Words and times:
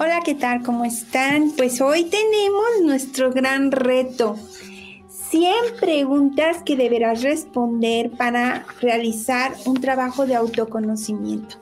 Hola, 0.00 0.20
¿qué 0.24 0.36
tal? 0.36 0.62
¿Cómo 0.62 0.84
están? 0.84 1.50
Pues 1.56 1.80
hoy 1.80 2.04
tenemos 2.04 2.62
nuestro 2.84 3.32
gran 3.32 3.72
reto. 3.72 4.36
100 5.30 5.52
preguntas 5.80 6.62
que 6.62 6.76
deberás 6.76 7.24
responder 7.24 8.12
para 8.12 8.64
realizar 8.80 9.54
un 9.66 9.74
trabajo 9.80 10.24
de 10.24 10.36
autoconocimiento. 10.36 11.56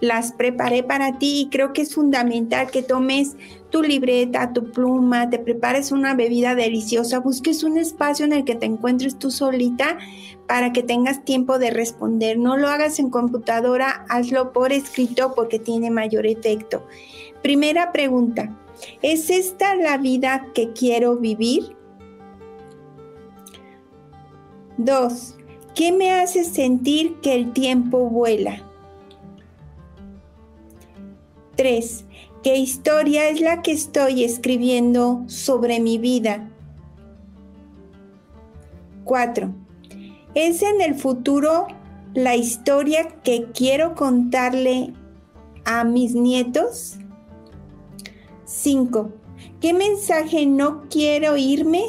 Las 0.00 0.32
preparé 0.32 0.84
para 0.84 1.18
ti 1.18 1.40
y 1.40 1.48
creo 1.48 1.72
que 1.72 1.82
es 1.82 1.96
fundamental 1.96 2.70
que 2.70 2.84
tomes 2.84 3.34
tu 3.70 3.82
libreta, 3.82 4.52
tu 4.52 4.70
pluma, 4.70 5.28
te 5.28 5.40
prepares 5.40 5.90
una 5.90 6.14
bebida 6.14 6.54
deliciosa, 6.54 7.18
busques 7.18 7.64
un 7.64 7.76
espacio 7.76 8.24
en 8.24 8.34
el 8.34 8.44
que 8.44 8.54
te 8.54 8.66
encuentres 8.66 9.18
tú 9.18 9.32
solita 9.32 9.98
para 10.46 10.72
que 10.72 10.84
tengas 10.84 11.24
tiempo 11.24 11.58
de 11.58 11.70
responder. 11.70 12.38
No 12.38 12.56
lo 12.56 12.68
hagas 12.68 13.00
en 13.00 13.10
computadora, 13.10 14.06
hazlo 14.08 14.52
por 14.52 14.72
escrito 14.72 15.34
porque 15.34 15.58
tiene 15.58 15.90
mayor 15.90 16.24
efecto. 16.24 16.86
Primera 17.44 17.92
pregunta, 17.92 18.58
¿es 19.02 19.28
esta 19.28 19.74
la 19.74 19.98
vida 19.98 20.46
que 20.54 20.72
quiero 20.72 21.18
vivir? 21.18 21.76
Dos, 24.78 25.36
¿qué 25.74 25.92
me 25.92 26.10
hace 26.10 26.44
sentir 26.44 27.20
que 27.20 27.34
el 27.34 27.52
tiempo 27.52 28.08
vuela? 28.08 28.62
Tres, 31.54 32.06
¿qué 32.42 32.56
historia 32.56 33.28
es 33.28 33.42
la 33.42 33.60
que 33.60 33.72
estoy 33.72 34.24
escribiendo 34.24 35.24
sobre 35.26 35.80
mi 35.80 35.98
vida? 35.98 36.48
Cuatro, 39.04 39.54
¿es 40.34 40.62
en 40.62 40.80
el 40.80 40.94
futuro 40.94 41.66
la 42.14 42.36
historia 42.36 43.06
que 43.22 43.50
quiero 43.52 43.94
contarle 43.94 44.94
a 45.66 45.84
mis 45.84 46.14
nietos? 46.14 47.00
5. 48.44 49.10
¿Qué 49.60 49.72
mensaje 49.72 50.46
no 50.46 50.88
quiero 50.88 51.36
irme 51.36 51.82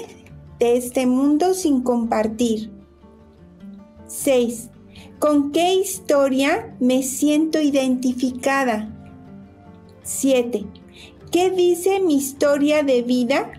de 0.59 0.78
este 0.78 1.06
mundo 1.06 1.53
sin 1.53 1.81
compartir? 1.81 2.72
6. 4.08 4.70
¿Con 5.20 5.52
qué 5.52 5.75
historia 5.75 6.75
me 6.80 7.03
siento 7.03 7.59
identificada? 7.59 8.89
7. 10.03 10.66
¿Qué 11.31 11.50
dice 11.50 12.00
mi 12.00 12.16
historia 12.16 12.84
de 12.84 13.02
vida? 13.02 13.52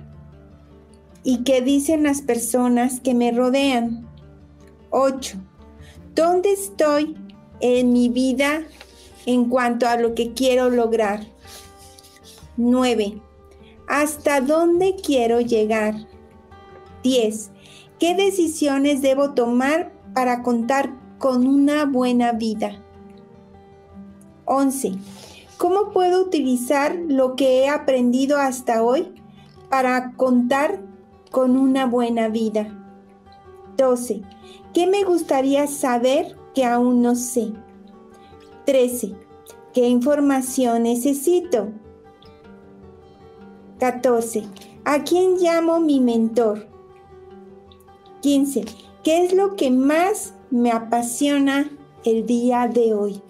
¿Y 1.22 1.42
qué 1.44 1.60
dicen 1.60 2.04
las 2.04 2.22
personas 2.22 3.00
que 3.00 3.14
me 3.14 3.32
rodean? 3.32 4.08
8. 4.90 5.38
¿Dónde 6.14 6.52
estoy 6.52 7.16
en 7.60 7.92
mi 7.92 8.08
vida 8.08 8.62
en 9.26 9.48
cuanto 9.48 9.86
a 9.88 9.96
lo 9.96 10.14
que 10.14 10.32
quiero 10.32 10.70
lograr? 10.70 11.35
9. 12.56 13.20
¿Hasta 13.88 14.40
dónde 14.40 14.96
quiero 14.96 15.40
llegar? 15.40 15.94
10. 17.02 17.50
¿Qué 17.98 18.14
decisiones 18.14 19.02
debo 19.02 19.34
tomar 19.34 19.92
para 20.14 20.42
contar 20.42 20.92
con 21.18 21.46
una 21.46 21.84
buena 21.84 22.32
vida? 22.32 22.82
11. 24.44 24.92
¿Cómo 25.56 25.90
puedo 25.90 26.22
utilizar 26.22 26.96
lo 27.08 27.36
que 27.36 27.60
he 27.60 27.68
aprendido 27.68 28.38
hasta 28.38 28.82
hoy 28.82 29.14
para 29.70 30.12
contar 30.12 30.80
con 31.30 31.56
una 31.56 31.86
buena 31.86 32.28
vida? 32.28 32.68
12. 33.76 34.22
¿Qué 34.74 34.86
me 34.86 35.04
gustaría 35.04 35.66
saber 35.66 36.36
que 36.54 36.64
aún 36.64 37.02
no 37.02 37.14
sé? 37.14 37.52
13. 38.66 39.14
¿Qué 39.72 39.88
información 39.88 40.84
necesito? 40.84 41.68
14. 43.78 44.44
¿A 44.84 45.04
quién 45.04 45.36
llamo 45.36 45.80
mi 45.80 46.00
mentor? 46.00 46.66
15. 48.22 48.64
¿Qué 49.04 49.24
es 49.24 49.34
lo 49.34 49.56
que 49.56 49.70
más 49.70 50.34
me 50.50 50.72
apasiona 50.72 51.70
el 52.04 52.26
día 52.26 52.68
de 52.68 52.94
hoy? 52.94 53.20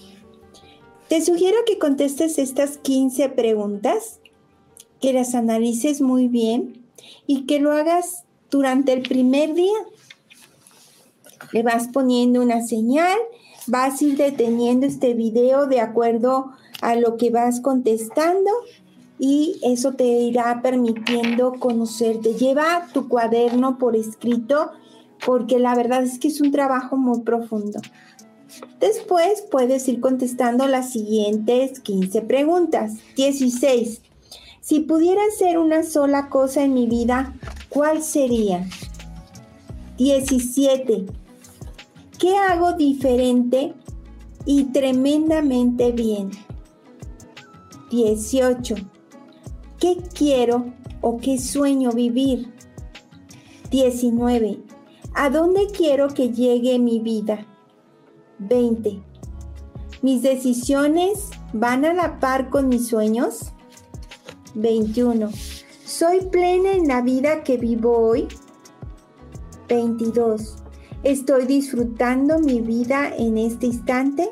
Te 1.09 1.21
sugiero 1.21 1.59
que 1.67 1.79
contestes 1.79 2.39
estas 2.39 2.79
15 2.79 3.29
preguntas, 3.31 4.21
que 5.01 5.13
las 5.13 5.35
analices 5.35 6.01
muy 6.01 6.29
bien 6.29 6.85
y 7.27 7.47
que 7.47 7.61
lo 7.61 7.73
hagas 7.73 8.25
durante 8.51 8.93
el 8.93 9.03
primer 9.03 9.55
día. 9.55 9.79
Le 11.53 11.63
vas 11.63 11.89
poniendo 11.93 12.43
una 12.43 12.67
señal, 12.67 13.19
vas 13.67 14.01
a 14.01 14.05
ir 14.05 14.17
deteniendo 14.17 14.87
este 14.87 15.15
video 15.15 15.67
de 15.67 15.81
acuerdo 15.81 16.53
a 16.81 16.97
lo 16.97 17.17
que 17.17 17.31
vas 17.31 17.61
contestando 17.61 18.51
y 19.19 19.59
eso 19.63 19.93
te 19.93 20.05
irá 20.05 20.61
permitiendo 20.63 21.55
conocerte. 21.59 22.35
Lleva 22.35 22.87
tu 22.93 23.09
cuaderno 23.09 23.79
por 23.79 23.97
escrito 23.97 24.73
porque 25.25 25.59
la 25.59 25.75
verdad 25.75 26.03
es 26.03 26.19
que 26.19 26.29
es 26.29 26.41
un 26.41 26.53
trabajo 26.53 26.97
muy 26.97 27.21
profundo. 27.21 27.81
Después 28.81 29.45
puedes 29.51 29.89
ir 29.89 30.01
contestando 30.01 30.67
las 30.67 30.93
siguientes 30.93 31.81
15 31.81 32.23
preguntas. 32.23 32.95
16. 33.17 34.03
Si 34.61 34.81
pudiera 34.81 35.21
hacer 35.33 35.59
una 35.59 35.83
sola 35.83 36.29
cosa 36.29 36.65
en 36.65 36.75
mi 36.75 36.87
vida, 36.87 37.35
¿cuál 37.69 38.03
sería? 38.03 38.67
17. 39.97 41.07
¿Qué 42.19 42.37
hago 42.37 42.73
diferente 42.73 43.75
y 44.45 44.65
tremendamente 44.65 45.93
bien? 45.93 46.31
18. 47.91 48.75
¿Qué 49.79 49.99
quiero 50.15 50.73
o 51.03 51.19
qué 51.19 51.39
sueño 51.39 51.91
vivir? 51.93 52.51
19. 53.71 54.59
¿A 55.15 55.29
dónde 55.29 55.67
quiero 55.67 56.09
que 56.09 56.31
llegue 56.31 56.79
mi 56.79 56.99
vida? 56.99 57.47
20. 58.39 59.03
¿Mis 60.01 60.23
decisiones 60.23 61.29
van 61.53 61.85
a 61.85 61.93
la 61.93 62.19
par 62.21 62.49
con 62.49 62.69
mis 62.69 62.89
sueños? 62.89 63.53
21. 64.55 65.29
¿Soy 65.85 66.21
plena 66.27 66.73
en 66.73 66.89
la 66.89 67.03
vida 67.03 67.43
que 67.43 67.59
vivo 67.59 67.99
hoy? 67.99 68.29
22. 69.69 70.57
¿Estoy 71.03 71.45
disfrutando 71.45 72.39
mi 72.39 72.63
vida 72.63 73.13
en 73.15 73.37
este 73.37 73.67
instante? 73.67 74.31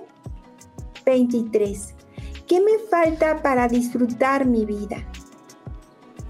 23. 1.04 1.94
¿Qué 2.46 2.60
me 2.60 2.78
falta 2.90 3.42
para 3.42 3.68
disfrutar 3.68 4.46
mi 4.46 4.64
vida? 4.64 5.06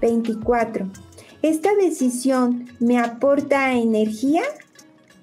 24. 0.05 0.87
¿Esta 1.41 1.73
decisión 1.73 2.67
me 2.79 2.99
aporta 2.99 3.73
energía 3.73 4.43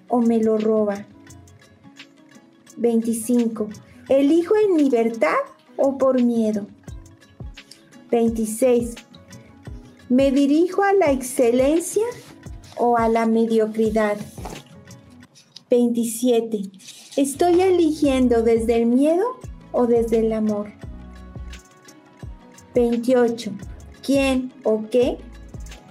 o 0.08 0.20
me 0.20 0.42
lo 0.42 0.58
roba? 0.58 1.06
25. 2.78 3.68
¿Elijo 4.08 4.54
en 4.56 4.78
libertad 4.78 5.36
o 5.76 5.98
por 5.98 6.20
miedo? 6.20 6.66
26. 8.10 8.96
¿Me 10.08 10.32
dirijo 10.32 10.82
a 10.82 10.92
la 10.94 11.12
excelencia 11.12 12.04
o 12.76 12.98
a 12.98 13.08
la 13.08 13.26
mediocridad? 13.26 14.16
27. 15.70 16.60
¿Estoy 17.16 17.60
eligiendo 17.60 18.42
desde 18.42 18.82
el 18.82 18.86
miedo 18.86 19.26
o 19.70 19.86
desde 19.86 20.26
el 20.26 20.32
amor? 20.32 20.72
28 22.74 23.52
quién 24.02 24.52
o 24.64 24.84
qué 24.90 25.18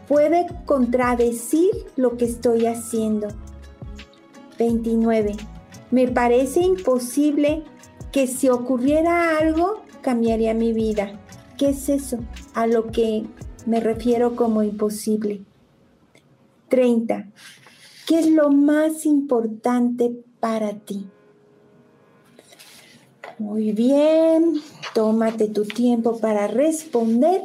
puede 0.08 0.48
contradecir 0.66 1.70
lo 1.96 2.18
que 2.18 2.26
estoy 2.26 2.66
haciendo. 2.66 3.30
29. 4.60 5.36
Me 5.90 6.08
parece 6.08 6.62
imposible 6.62 7.64
que 8.12 8.28
si 8.28 8.50
ocurriera 8.50 9.38
algo 9.38 9.82
cambiaría 10.02 10.54
mi 10.54 10.74
vida. 10.74 11.20
¿Qué 11.58 11.70
es 11.70 11.90
eso 11.90 12.20
a 12.54 12.68
lo 12.68 12.92
que 12.92 13.24
me 13.66 13.80
refiero 13.80 14.36
como 14.36 14.64
imposible? 14.64 15.44
30. 16.70 17.30
¿Qué 18.08 18.20
es 18.20 18.30
lo 18.30 18.50
más 18.50 19.06
importante 19.06 20.12
para 20.40 20.74
ti? 20.74 21.08
Muy 23.38 23.72
bien, 23.72 24.62
tómate 24.94 25.48
tu 25.48 25.66
tiempo 25.66 26.20
para 26.20 26.48
responder 26.48 27.42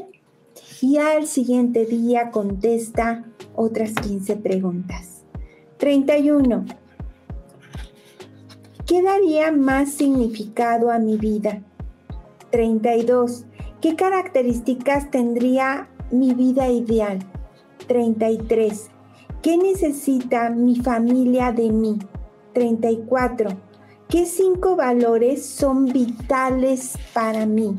y 0.83 0.99
al 0.99 1.27
siguiente 1.27 1.87
día 1.87 2.31
contesta 2.31 3.25
otras 3.55 3.93
15 3.95 4.37
preguntas. 4.37 5.25
31. 5.79 6.65
¿Qué 8.87 9.03
daría 9.03 9.53
más 9.53 9.93
significado 9.93 10.91
a 10.91 10.99
mi 10.99 11.17
vida? 11.17 11.63
32. 12.51 13.45
¿Qué 13.81 13.97
características 13.97 15.11
tendría 15.11 15.89
mi 16.11 16.35
vida 16.35 16.69
ideal? 16.69 17.19
33. 17.89 18.91
¿Qué 19.43 19.57
necesita 19.57 20.51
mi 20.51 20.77
familia 20.77 21.53
de 21.53 21.71
mí? 21.71 21.99
34. 22.53 23.51
¿Qué 24.09 24.25
cinco 24.25 24.77
valores 24.77 25.45
son 25.45 25.87
vitales 25.87 26.97
para 27.13 27.45
mí? 27.45 27.77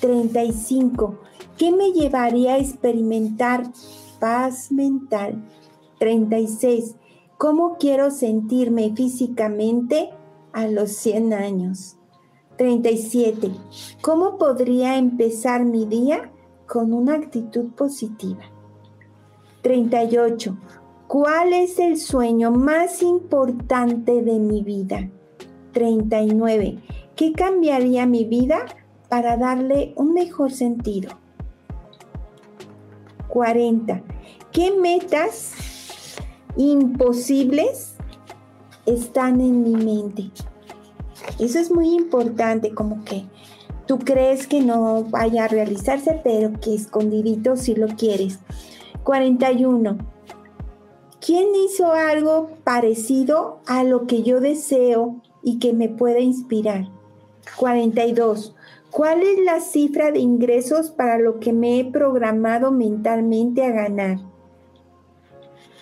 35. 0.00 1.25
¿Qué 1.56 1.72
me 1.72 1.92
llevaría 1.92 2.54
a 2.54 2.58
experimentar 2.58 3.64
paz 4.20 4.70
mental? 4.70 5.42
36. 5.98 6.96
¿Cómo 7.38 7.78
quiero 7.78 8.10
sentirme 8.10 8.92
físicamente 8.94 10.10
a 10.52 10.66
los 10.66 10.92
100 10.92 11.32
años? 11.32 11.96
37. 12.58 13.50
¿Cómo 14.02 14.36
podría 14.36 14.98
empezar 14.98 15.64
mi 15.64 15.86
día 15.86 16.30
con 16.66 16.92
una 16.92 17.14
actitud 17.14 17.70
positiva? 17.70 18.44
38. 19.62 20.58
¿Cuál 21.08 21.54
es 21.54 21.78
el 21.78 21.96
sueño 21.96 22.50
más 22.50 23.02
importante 23.02 24.22
de 24.22 24.38
mi 24.38 24.62
vida? 24.62 25.08
39. 25.72 26.82
¿Qué 27.14 27.32
cambiaría 27.32 28.04
mi 28.04 28.24
vida 28.24 28.66
para 29.08 29.38
darle 29.38 29.94
un 29.96 30.12
mejor 30.12 30.52
sentido? 30.52 31.25
40. 33.28 34.02
¿Qué 34.52 34.72
metas 34.72 35.52
imposibles 36.56 37.94
están 38.86 39.40
en 39.40 39.62
mi 39.62 39.76
mente? 39.76 40.30
Eso 41.38 41.58
es 41.58 41.70
muy 41.70 41.94
importante, 41.94 42.72
como 42.72 43.04
que 43.04 43.24
tú 43.86 43.98
crees 43.98 44.46
que 44.46 44.60
no 44.60 45.04
vaya 45.04 45.44
a 45.44 45.48
realizarse, 45.48 46.20
pero 46.24 46.58
que 46.60 46.74
escondidito 46.74 47.56
si 47.56 47.74
lo 47.74 47.88
quieres. 47.88 48.38
41. 49.04 49.98
¿Quién 51.20 51.48
hizo 51.54 51.92
algo 51.92 52.50
parecido 52.64 53.60
a 53.66 53.84
lo 53.84 54.06
que 54.06 54.22
yo 54.22 54.40
deseo 54.40 55.22
y 55.42 55.58
que 55.58 55.72
me 55.72 55.88
pueda 55.88 56.20
inspirar? 56.20 56.88
42. 57.56 58.54
¿Cuál 58.96 59.22
es 59.24 59.38
la 59.44 59.60
cifra 59.60 60.10
de 60.10 60.20
ingresos 60.20 60.90
para 60.90 61.18
lo 61.18 61.38
que 61.38 61.52
me 61.52 61.78
he 61.78 61.84
programado 61.84 62.70
mentalmente 62.70 63.62
a 63.62 63.70
ganar? 63.70 64.20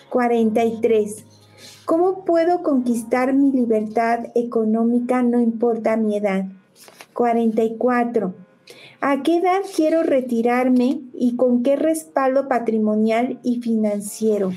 43. 0.09 1.23
¿Cómo 1.85 2.25
puedo 2.25 2.61
conquistar 2.61 3.33
mi 3.33 3.53
libertad 3.53 4.25
económica 4.35 5.23
no 5.23 5.39
importa 5.39 5.95
mi 5.95 6.17
edad? 6.17 6.47
44. 7.13 8.33
¿A 8.99 9.23
qué 9.23 9.37
edad 9.37 9.61
quiero 9.73 10.03
retirarme 10.03 10.99
y 11.13 11.37
con 11.37 11.63
qué 11.63 11.77
respaldo 11.77 12.49
patrimonial 12.49 13.39
y 13.43 13.61
financiero? 13.61 14.51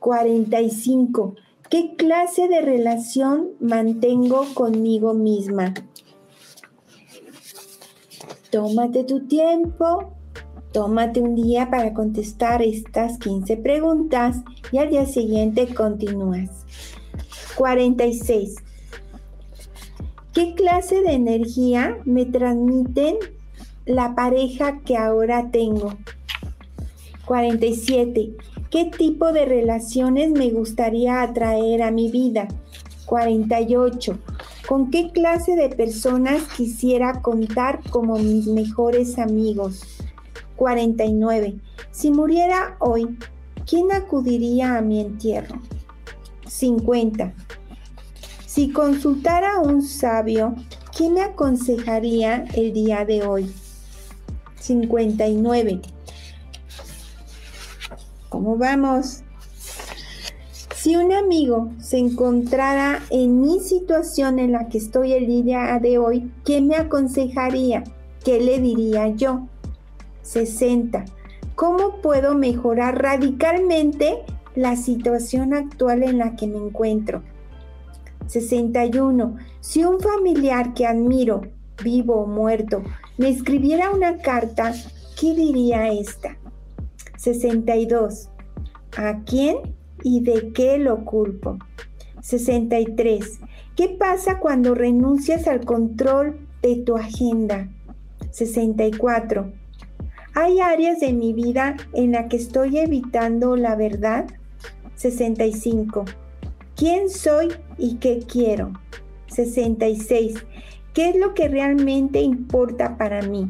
45. 0.00 1.34
¿Qué 1.70 1.96
clase 1.96 2.48
de 2.48 2.60
relación 2.60 3.52
mantengo 3.58 4.44
conmigo 4.52 5.14
misma? 5.14 5.72
Tómate 8.52 9.04
tu 9.04 9.20
tiempo, 9.28 10.12
tómate 10.72 11.22
un 11.22 11.34
día 11.34 11.70
para 11.70 11.94
contestar 11.94 12.60
estas 12.60 13.16
15 13.16 13.56
preguntas 13.56 14.42
y 14.70 14.76
al 14.76 14.90
día 14.90 15.06
siguiente 15.06 15.72
continúas. 15.74 16.50
46. 17.56 18.56
¿Qué 20.34 20.54
clase 20.54 21.00
de 21.00 21.12
energía 21.12 21.96
me 22.04 22.26
transmiten 22.26 23.16
la 23.86 24.14
pareja 24.14 24.82
que 24.84 24.98
ahora 24.98 25.50
tengo? 25.50 25.94
47. 27.24 28.36
¿Qué 28.68 28.84
tipo 28.84 29.32
de 29.32 29.46
relaciones 29.46 30.30
me 30.30 30.50
gustaría 30.50 31.22
atraer 31.22 31.82
a 31.82 31.90
mi 31.90 32.10
vida? 32.10 32.48
48. 33.06 34.18
¿Con 34.72 34.90
qué 34.90 35.10
clase 35.10 35.54
de 35.54 35.68
personas 35.68 36.44
quisiera 36.56 37.20
contar 37.20 37.80
como 37.90 38.16
mis 38.16 38.46
mejores 38.46 39.18
amigos? 39.18 39.82
49. 40.56 41.58
Si 41.90 42.10
muriera 42.10 42.78
hoy, 42.78 43.18
¿quién 43.66 43.92
acudiría 43.92 44.78
a 44.78 44.80
mi 44.80 45.02
entierro? 45.02 45.60
50. 46.48 47.34
Si 48.46 48.72
consultara 48.72 49.56
a 49.56 49.60
un 49.60 49.82
sabio, 49.82 50.54
¿qué 50.96 51.10
me 51.10 51.20
aconsejaría 51.20 52.46
el 52.54 52.72
día 52.72 53.04
de 53.04 53.26
hoy? 53.26 53.54
59. 54.58 55.82
¿Cómo 58.30 58.56
vamos? 58.56 59.22
Si 60.82 60.96
un 60.96 61.12
amigo 61.12 61.70
se 61.78 61.96
encontrara 61.98 63.04
en 63.10 63.40
mi 63.40 63.60
situación 63.60 64.40
en 64.40 64.50
la 64.50 64.68
que 64.68 64.78
estoy 64.78 65.12
el 65.12 65.28
día 65.28 65.78
de 65.80 65.98
hoy, 65.98 66.32
¿qué 66.44 66.60
me 66.60 66.74
aconsejaría? 66.74 67.84
¿Qué 68.24 68.40
le 68.40 68.58
diría 68.58 69.06
yo? 69.06 69.46
60. 70.22 71.04
¿Cómo 71.54 72.00
puedo 72.02 72.34
mejorar 72.34 73.00
radicalmente 73.00 74.24
la 74.56 74.74
situación 74.74 75.54
actual 75.54 76.02
en 76.02 76.18
la 76.18 76.34
que 76.34 76.48
me 76.48 76.58
encuentro? 76.58 77.22
61. 78.26 79.36
Si 79.60 79.84
un 79.84 80.00
familiar 80.00 80.74
que 80.74 80.84
admiro, 80.84 81.42
vivo 81.84 82.22
o 82.22 82.26
muerto, 82.26 82.82
me 83.18 83.28
escribiera 83.28 83.92
una 83.92 84.18
carta, 84.18 84.74
¿qué 85.16 85.32
diría 85.32 85.92
esta? 85.92 86.36
62. 87.18 88.30
¿A 88.96 89.20
quién 89.24 89.58
y 90.02 90.20
de 90.20 90.52
qué 90.52 90.78
lo 90.78 91.04
culpo? 91.04 91.58
63. 92.20 93.40
¿Qué 93.76 93.88
pasa 93.88 94.38
cuando 94.38 94.74
renuncias 94.74 95.46
al 95.46 95.64
control 95.64 96.38
de 96.62 96.76
tu 96.76 96.96
agenda? 96.96 97.68
64. 98.30 99.52
¿Hay 100.34 100.60
áreas 100.60 101.00
de 101.00 101.12
mi 101.12 101.32
vida 101.32 101.76
en 101.92 102.12
la 102.12 102.28
que 102.28 102.36
estoy 102.36 102.78
evitando 102.78 103.56
la 103.56 103.76
verdad? 103.76 104.26
65. 104.94 106.04
¿Quién 106.76 107.10
soy 107.10 107.48
y 107.76 107.96
qué 107.96 108.20
quiero? 108.26 108.72
66. 109.26 110.44
¿Qué 110.94 111.10
es 111.10 111.16
lo 111.16 111.34
que 111.34 111.48
realmente 111.48 112.20
importa 112.20 112.96
para 112.96 113.22
mí? 113.22 113.48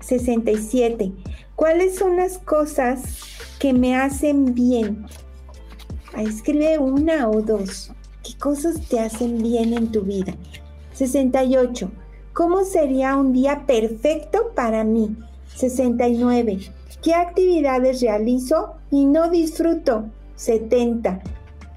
67. 0.00 1.12
¿Cuáles 1.56 1.96
son 1.96 2.16
las 2.16 2.38
cosas 2.38 3.02
que 3.58 3.72
me 3.72 3.96
hacen 3.96 4.54
bien? 4.54 5.06
Escribe 6.16 6.78
una 6.78 7.28
o 7.28 7.40
dos. 7.40 7.92
¿Qué 8.22 8.36
cosas 8.38 8.80
te 8.88 9.00
hacen 9.00 9.42
bien 9.42 9.72
en 9.72 9.90
tu 9.90 10.02
vida? 10.02 10.34
68. 10.92 11.90
¿Cómo 12.32 12.64
sería 12.64 13.16
un 13.16 13.32
día 13.32 13.64
perfecto 13.66 14.52
para 14.54 14.84
mí? 14.84 15.16
69. 15.54 16.58
¿Qué 17.02 17.14
actividades 17.14 18.00
realizo 18.00 18.74
y 18.90 19.06
no 19.06 19.30
disfruto? 19.30 20.04
70 20.36 21.22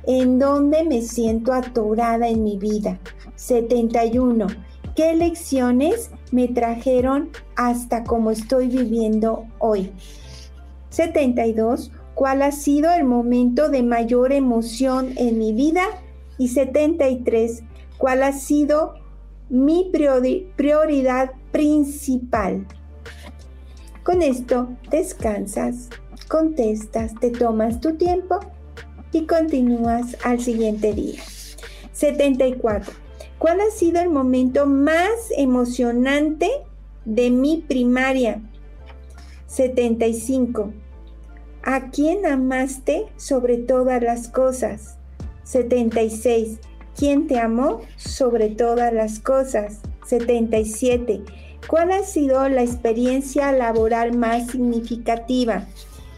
en 0.08 0.40
dónde 0.40 0.84
me 0.84 1.02
siento 1.02 1.54
atorada 1.54 2.28
en 2.28 2.44
mi 2.44 2.58
vida. 2.58 3.00
71. 3.36 4.48
¿Qué 4.96 5.14
lecciones 5.16 6.12
me 6.32 6.48
trajeron 6.48 7.30
hasta 7.56 8.04
como 8.04 8.32
estoy 8.32 8.68
viviendo 8.68 9.46
hoy? 9.60 9.92
72. 10.90 11.92
¿Cuál 12.16 12.44
ha 12.44 12.54
sido 12.54 12.94
el 12.94 13.04
momento 13.04 13.68
de 13.68 13.84
mayor 13.84 14.32
emoción 14.32 15.12
en 15.18 15.38
mi 15.38 15.52
vida? 15.52 15.84
Y 16.38 16.48
73. 16.48 17.62
¿Cuál 17.98 18.24
ha 18.24 18.32
sido 18.32 18.94
mi 19.50 19.92
prioridad 19.92 21.32
principal? 21.52 22.66
Con 24.04 24.22
esto 24.22 24.70
descansas, 24.90 25.90
contestas, 26.30 27.14
te 27.20 27.32
tomas 27.32 27.82
tu 27.82 27.96
tiempo 27.98 28.40
y 29.12 29.26
continúas 29.26 30.16
al 30.24 30.40
siguiente 30.40 30.94
día. 30.94 31.22
74. 31.92 32.94
¿Cuál 33.40 33.60
ha 33.60 33.72
sido 33.72 34.02
el 34.02 34.10
momento 34.10 34.66
más 34.66 35.10
emocionante 35.36 36.50
de 37.04 37.30
mi 37.30 37.58
primaria? 37.68 38.42
75. 39.48 40.72
¿A 41.68 41.90
quién 41.90 42.28
amaste 42.28 43.08
sobre 43.18 43.58
todas 43.58 44.00
las 44.00 44.28
cosas? 44.28 45.00
76. 45.46 46.60
¿Quién 46.96 47.26
te 47.26 47.40
amó 47.40 47.82
sobre 47.98 48.50
todas 48.50 48.94
las 48.94 49.18
cosas? 49.20 49.80
77. 50.06 51.24
¿Cuál 51.68 51.92
ha 51.92 52.04
sido 52.04 52.48
la 52.50 52.62
experiencia 52.62 53.52
laboral 53.52 54.16
más 54.16 54.52
significativa? 54.52 55.66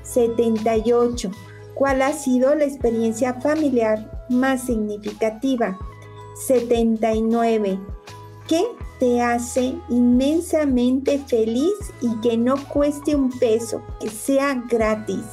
78. 0.04 1.32
¿Cuál 1.76 2.02
ha 2.02 2.12
sido 2.12 2.54
la 2.54 2.66
experiencia 2.66 3.36
familiar 3.36 4.26
más 4.30 4.66
significativa? 4.66 5.80
79. 6.46 7.80
¿Qué 8.50 8.66
te 9.00 9.22
hace 9.22 9.76
inmensamente 9.90 11.20
feliz 11.20 11.74
y 12.02 12.20
que 12.22 12.38
no 12.38 12.56
cueste 12.68 13.16
un 13.16 13.30
peso, 13.30 13.82
que 14.00 14.10
sea 14.10 14.64
gratis? 14.70 15.24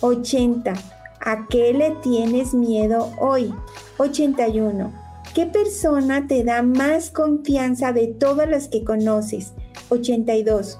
80. 0.00 0.74
¿A 1.20 1.46
qué 1.48 1.72
le 1.72 1.90
tienes 2.02 2.54
miedo 2.54 3.10
hoy? 3.20 3.52
81. 3.98 4.92
¿Qué 5.34 5.46
persona 5.46 6.26
te 6.26 6.44
da 6.44 6.62
más 6.62 7.10
confianza 7.10 7.92
de 7.92 8.06
todas 8.06 8.48
las 8.48 8.68
que 8.68 8.84
conoces? 8.84 9.52
82. 9.90 10.78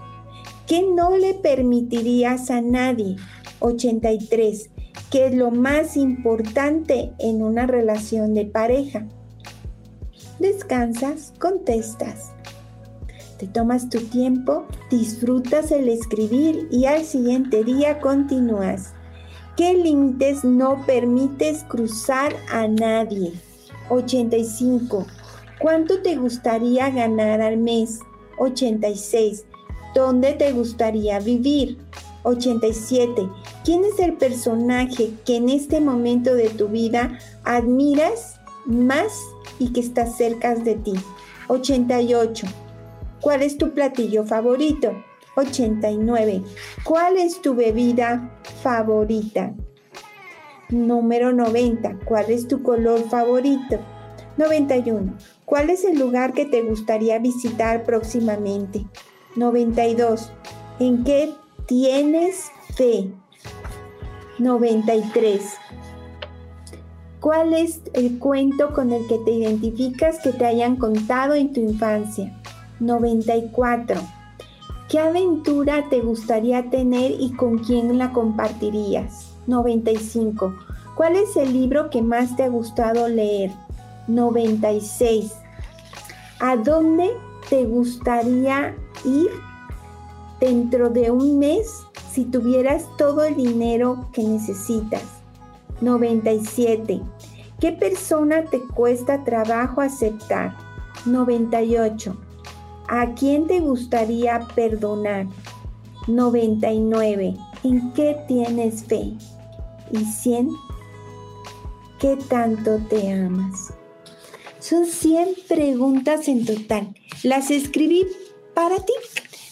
¿Qué 0.67 0.83
no 0.83 1.17
le 1.17 1.35
permitirías 1.35 2.51
a 2.51 2.61
nadie? 2.61 3.17
83. 3.61 4.71
¿Qué 5.11 5.27
es 5.27 5.35
lo 5.35 5.51
más 5.51 5.97
importante 5.97 7.13
en 7.19 7.43
una 7.43 7.67
relación 7.67 8.35
de 8.35 8.47
pareja? 8.47 9.07
Descansas, 10.39 11.33
contestas. 11.39 12.33
Te 13.39 13.47
tomas 13.47 13.89
tu 13.89 14.01
tiempo, 14.01 14.67
disfrutas 14.91 15.71
el 15.73 15.89
escribir 15.89 16.69
y 16.71 16.85
al 16.85 17.05
siguiente 17.05 17.65
día 17.65 18.01
continúas. 18.01 18.93
¿Qué 19.57 19.73
límites 19.73 20.45
no 20.45 20.85
permites 20.85 21.65
cruzar 21.65 22.37
a 22.51 22.69
nadie? 22.69 23.33
85. 23.89 25.07
¿Cuánto 25.59 26.03
te 26.03 26.17
gustaría 26.17 26.91
ganar 26.91 27.41
al 27.41 27.57
mes? 27.57 28.01
86. 28.39 29.47
¿Dónde 29.95 30.35
te 30.35 30.53
gustaría 30.53 31.19
vivir? 31.19 31.79
87. 32.25 33.27
¿Quién 33.65 33.85
es 33.85 33.99
el 33.99 34.15
personaje 34.15 35.13
que 35.25 35.37
en 35.37 35.49
este 35.49 35.81
momento 35.81 36.35
de 36.35 36.51
tu 36.51 36.69
vida 36.69 37.19
admiras 37.45 38.39
más 38.67 39.13
y 39.59 39.73
que 39.73 39.81
está 39.81 40.07
cerca 40.07 40.55
de 40.55 40.75
ti? 40.75 40.95
88. 41.49 42.47
¿Cuál 43.21 43.43
es 43.43 43.59
tu 43.59 43.73
platillo 43.73 44.25
favorito? 44.25 44.93
89. 45.37 46.43
¿Cuál 46.85 47.17
es 47.19 47.41
tu 47.41 47.55
bebida 47.55 48.39
favorita? 48.63 49.55
Número 50.71 51.33
90. 51.33 52.01
¿Cuál 52.05 52.31
es 52.31 52.49
tu 52.49 52.63
color 52.63 53.01
favorito? 53.09 53.79
91. 54.37 55.17
¿Cuál 55.45 55.71
es 55.71 55.85
el 55.85 55.99
lugar 55.99 56.33
que 56.33 56.45
te 56.45 56.63
gustaría 56.63 57.19
visitar 57.19 57.85
próximamente? 57.85 58.87
92. 59.37 60.33
¿En 60.79 61.05
qué 61.05 61.33
tienes 61.67 62.51
fe? 62.75 63.11
93. 64.39 65.43
¿Cuál 67.27 67.55
es 67.55 67.81
el 67.93 68.21
cuento 68.21 68.73
con 68.73 68.93
el 68.93 69.05
que 69.09 69.19
te 69.19 69.33
identificas 69.33 70.21
que 70.21 70.31
te 70.31 70.47
hayan 70.47 70.77
contado 70.77 71.35
en 71.35 71.53
tu 71.53 71.59
infancia? 71.59 72.33
94. 72.79 74.01
¿Qué 74.89 75.01
aventura 75.01 75.89
te 75.91 76.03
gustaría 76.03 76.71
tener 76.71 77.11
y 77.19 77.33
con 77.33 77.59
quién 77.59 77.99
la 77.99 78.13
compartirías? 78.13 79.35
95. 79.49 80.55
¿Cuál 80.95 81.17
es 81.17 81.37
el 81.37 81.53
libro 81.53 81.91
que 81.91 82.01
más 82.01 82.37
te 82.37 82.45
ha 82.45 82.49
gustado 82.49 83.09
leer? 83.09 83.51
96. 84.07 85.33
¿A 86.39 86.57
dónde 86.57 87.11
te 87.51 87.65
gustaría 87.65 88.77
ir 89.05 89.31
dentro 90.39 90.91
de 90.91 91.11
un 91.11 91.41
mes 91.41 91.75
si 92.09 92.25
tuvieras 92.25 92.85
todo 92.97 93.25
el 93.25 93.35
dinero 93.35 94.07
que 94.13 94.23
necesitas? 94.23 95.03
97. 95.81 97.03
¿Qué 97.61 97.73
persona 97.73 98.45
te 98.45 98.61
cuesta 98.61 99.25
trabajo 99.25 99.81
aceptar? 99.81 100.55
98. 101.07 102.15
¿A 102.89 103.15
quién 103.15 103.47
te 103.47 103.61
gustaría 103.61 104.41
perdonar? 104.55 105.27
99. 106.07 107.35
¿En 107.65 107.93
qué 107.95 108.17
tienes 108.29 108.85
fe? 108.85 109.15
Y 109.91 110.05
100. 110.05 110.51
¿Qué 111.99 112.19
tanto 112.29 112.79
te 112.91 113.11
amas? 113.11 113.73
Son 114.59 114.85
100 114.85 115.29
preguntas 115.49 116.29
en 116.29 116.45
total. 116.45 116.95
Las 117.23 117.51
escribí 117.51 118.07
para 118.53 118.77
ti. 118.77 118.93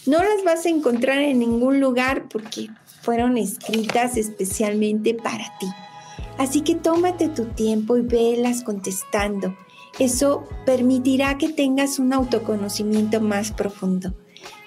No 0.05 0.19
las 0.19 0.43
vas 0.45 0.67
a 0.67 0.69
encontrar 0.69 1.19
en 1.21 1.39
ningún 1.39 1.79
lugar 1.79 2.27
porque 2.29 2.69
fueron 3.01 3.37
escritas 3.37 4.15
especialmente 4.15 5.15
para 5.15 5.45
ti. 5.59 5.67
Así 6.37 6.61
que 6.61 6.75
tómate 6.75 7.29
tu 7.29 7.45
tiempo 7.45 7.97
y 7.97 8.01
velas 8.01 8.63
contestando. 8.63 9.55
Eso 9.99 10.43
permitirá 10.65 11.37
que 11.37 11.49
tengas 11.49 11.99
un 11.99 12.13
autoconocimiento 12.13 13.21
más 13.21 13.51
profundo. 13.51 14.13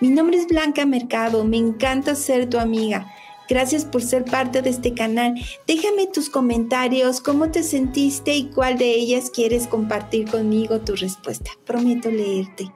Mi 0.01 0.09
nombre 0.09 0.39
es 0.39 0.47
Blanca 0.47 0.87
Mercado, 0.87 1.45
me 1.45 1.59
encanta 1.59 2.15
ser 2.15 2.49
tu 2.49 2.59
amiga. 2.59 3.13
Gracias 3.49 3.85
por 3.85 4.03
ser 4.03 4.25
parte 4.25 4.61
de 4.61 4.71
este 4.71 4.93
canal. 4.95 5.35
Déjame 5.67 6.07
tus 6.07 6.29
comentarios, 6.29 7.21
cómo 7.21 7.51
te 7.51 7.63
sentiste 7.63 8.37
y 8.37 8.51
cuál 8.51 8.77
de 8.77 8.95
ellas 8.95 9.31
quieres 9.31 9.67
compartir 9.67 10.31
conmigo 10.31 10.81
tu 10.81 10.95
respuesta. 10.97 11.51
Prometo 11.65 12.11
leerte. 12.11 12.71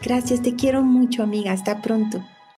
Gracias, 0.00 0.42
te 0.42 0.54
quiero 0.54 0.82
mucho 0.82 1.22
amiga. 1.22 1.52
Hasta 1.52 1.80
pronto. 1.82 2.24